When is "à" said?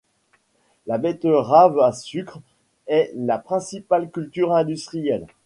1.79-1.91